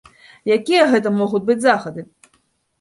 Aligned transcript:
Якія 0.55 0.87
гэта 0.95 1.13
могуць 1.19 1.45
быць 1.53 1.61
захады? 1.69 2.09